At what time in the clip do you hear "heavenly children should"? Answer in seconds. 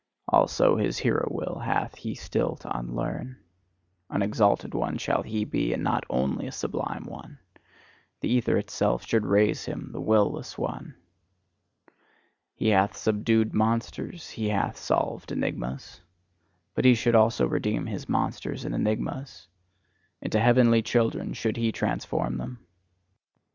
20.39-21.57